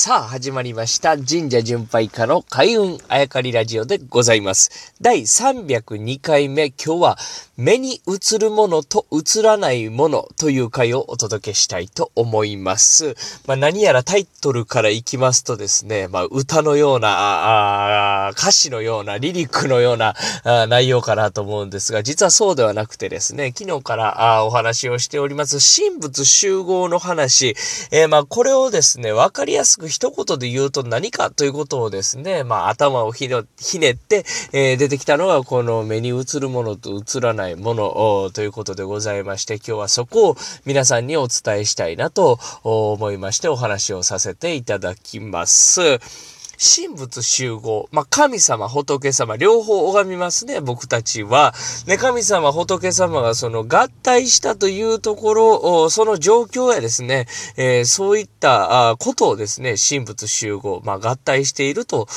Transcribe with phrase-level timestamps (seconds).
[0.00, 1.18] さあ、始まりました。
[1.18, 4.94] 神社巡拝家の開運あやかりラジオでございます。
[5.00, 7.18] 第302回目、今日は
[7.56, 13.16] 目に映るものと映らないものという回をお届けしたいと思います。
[13.48, 27.56] まあ、何やらタイトルからいきますとですね、まあ、歌のような、あ歌詞のような、リリックのようなあ内容かなと思うんですが、実はそうではなくてですね、昨日からあお話をしております、神仏集合の話、
[27.90, 46.37] えーまあ、これをですね、わかりやすく一言で言うと何かということをですね、まあ、頭をひねって、えー出てきたのがこの目に映るものと映らないものということでございまして、今日はそこを皆さんにお伝えしたいなと思いましてお話をさせていただきます。
[46.58, 47.88] 神仏集合。
[47.92, 51.54] まあ、神様、仏様、両方拝みますね、僕たちは。
[51.86, 57.26] ね、神様、仏様がその合体したというところ、その状況やですね、
[57.56, 62.08] えーそういったことをですね、神仏集合、まあ、合体していると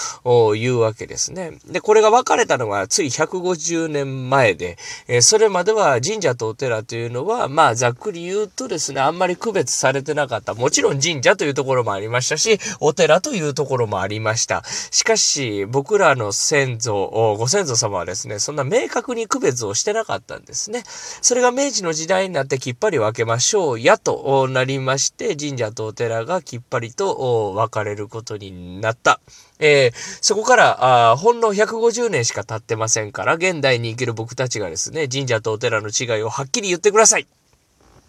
[0.55, 1.59] いうわけですね。
[1.67, 10.55] で、これが分かれたのがつい150年前で、えーそれまでは神社とお寺というのは、まあ、ざっくり言うとですね、あんまり区別されてなかった。
[10.55, 14.31] もちろん神社というところもありましたし、お寺というところもありました。
[14.32, 14.64] ました。
[14.92, 20.84] しかし、僕らの先祖、ご先祖様はですね、そんな明確に区別をしてなかったんですね。
[20.86, 29.20] それが明治の時代になってきっぱり分けましょうやとなりまして、神社とお寺がきっぱりと分かれることになった。
[29.60, 37.28] えーそこから、あほんの150年しか経ってませんから、現代に生きる僕たちがですね、神社とお寺の違いをはっきり言ってください。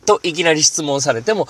[0.05, 1.49] といきなり質問されても、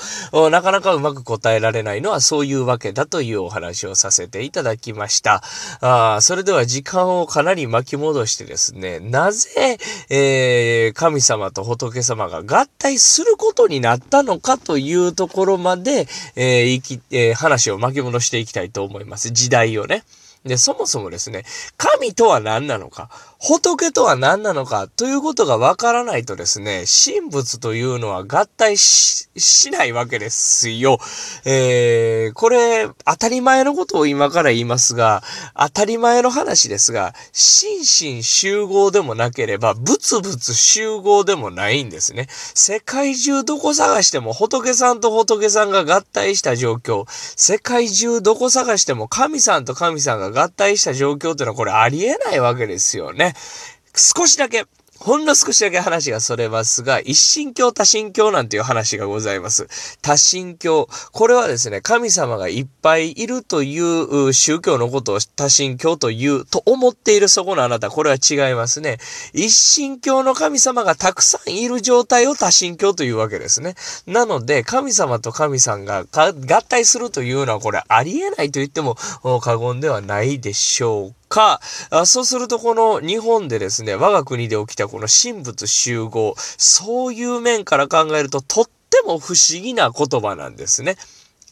[0.50, 5.42] なかなかうまく答えられないのはそういうわけだというお話をさせていただきました。
[5.80, 9.78] あそれでは時間をかなり巻き戻してですね、なぜ、
[10.10, 19.30] えー神様と仏様が合体することになったのかというところまで、えーいきえー話を巻き戻していきたいと思います。
[19.30, 20.04] 時代をね。
[20.44, 21.44] で、そもそもですね、
[21.76, 30.98] 神とは何なのか、仏とは何なのかということがわからないとですね、神仏というのは合体し、しないわけですよ。
[31.44, 35.22] えー、これ、当たり前のことを今から言いますが、
[35.56, 42.26] 当たり前の話ですが、心身集合でもなければ、仏仏集合でもないんですね。
[42.30, 53.34] 世界中どこ探しても仏さんと仏さんが合体した状況、世界中どこ探しても神さんと神さんが合体した状況っていうのはこれありえないわけですよね。
[53.94, 54.64] 少しだけ、
[55.04, 59.66] ほんの少しだけ話がそれますが、一神教多神教なんていう話がございます。
[60.00, 60.88] 多神教。
[61.10, 68.98] これはですね、神様がいっぱいいるという宗教のことを多神教という、と思っているそこのあなた、これは違いますね。
[69.32, 73.74] 一神教の神様がたくさんいる状態を多神教というわけですね。
[74.06, 76.32] なので、神様と神さんが合
[76.62, 78.96] 体するというのはこれありえないと言っても
[79.40, 81.60] 過言ではないでしょうか。
[81.88, 90.96] あそうすると、この日本でですね、我が国で起きたこの神仏集合、そういう面から考えると、とっても不思議な言葉なんですね。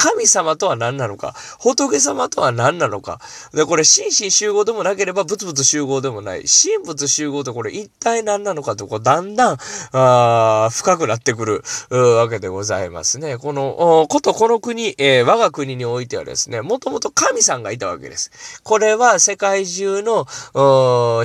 [0.00, 1.34] 神様とは何なのか？
[1.59, 3.21] 仏様とは何なのか？
[3.53, 6.44] で、これ、心身集合でもなければ、仏々集合でもない。
[6.44, 9.59] 神仏集合ってこれ一体何なのかと、こう、だんだん、
[9.93, 13.37] あ深くなってくるわけでございますね。
[13.37, 18.62] この、ことこの国、えー我が国においてはですね、もともと神さんがいたわけです。
[18.65, 20.27] これは世界中の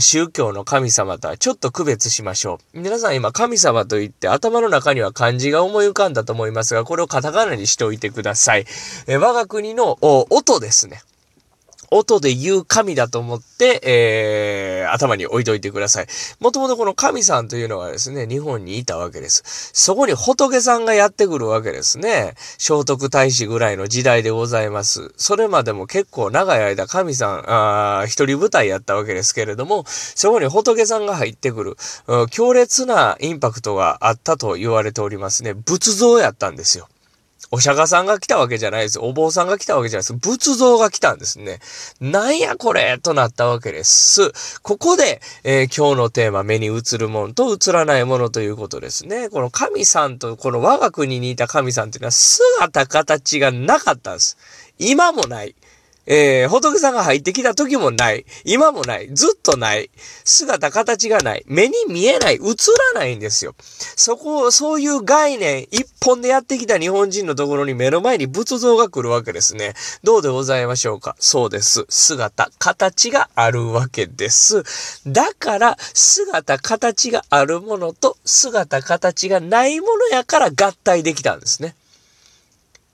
[0.01, 2.79] 宗教の神様とはちょっと区別しましょう。
[2.81, 8.64] 皆さん今神様と言って頭の中には漢字が思い浮かんだと思いますが、これをカタカナにしておいてください。
[9.07, 11.01] えー我が国の音ですね。
[11.91, 16.07] 音で言う神だと思って、えー、頭に置いといてください。
[16.39, 19.43] もともとこの神さんというのがですね、日本にいたわけです。
[19.73, 22.33] そこに仏さんがやってくるわけですね。
[22.57, 25.13] 聖徳太子ぐらいの時代でございます。
[25.17, 31.77] それまでも結構長い間神さん、あ一人舞台やったわけですけれども、そこに仏さんが入ってくる、
[32.31, 35.53] 強烈なインパクトがあったと言われておりますね。
[35.53, 36.87] 仏像やったんですよ。
[37.51, 38.99] お釈迦さんが来たわけじゃないです。
[38.99, 40.13] お坊さんが来たわけじゃないです。
[40.13, 41.59] 仏像が来たんですね。
[42.01, 44.59] なんやこれとなったわけです。
[44.61, 49.29] ここで、えー今日のテーマ、目に映るものと映らないものということですね。
[49.29, 54.37] この神さんと、この我が国にいた神さんというのは姿形がなかったんです。
[54.79, 55.55] 今もない。
[56.07, 58.25] えー、仏さんが入ってきた時もない。
[58.43, 59.09] 今もない。
[59.13, 59.89] ずっとない。
[60.23, 61.43] 姿、形がない。
[61.47, 62.35] 目に見えない。
[62.35, 62.39] 映
[62.93, 63.55] らないんですよ。
[63.95, 69.73] そこを、そういう概念一本でやってきた日本人のところに目の前に仏像が来るわけですね。
[70.03, 71.15] どうでございましょうか？
[71.19, 71.85] そうです。
[71.89, 74.63] 姿、形があるわけです。
[75.07, 81.75] だから、姿、形があるものと姿、形がないものやから合体できたんですね。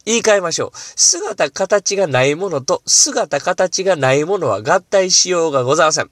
[0.06, 0.72] 言い換えましょう。
[0.74, 6.10] 姿形がないものと姿形がないものは合体しようがございません。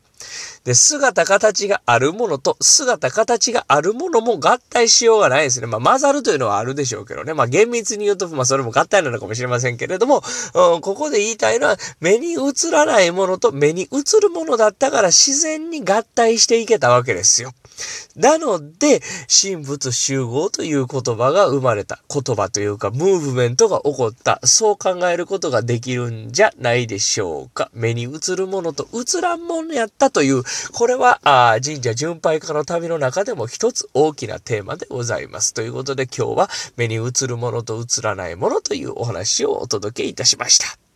[0.63, 5.68] で、姿形があるものと姿形があるものも合体しようがないですね。
[5.68, 7.33] まあ、混ざるというのはあるでしょうけどね。
[7.33, 10.21] まあ、厳密に言うと、まあ、それも合体なのかもしれませんけれども、
[10.53, 17.51] うん、ここで言いたいのは、目に映らないものと目に映るものだったから自然に合体していけたわけですよ。
[18.16, 22.00] なので、神仏集合という言葉が生まれた。
[22.10, 24.40] 言葉というか、ムーブメントが起こった。
[24.44, 27.70] そう考えることができるんじゃないでしょうか。
[27.74, 30.44] 目に映るものと映らんものやったという、
[30.74, 35.54] これは、あ神社巡拝家の旅の中でも一つ大きなテーマでございます。
[35.54, 40.88] ということで今日は目に映るものと映らないものというお話をお届けいたしました。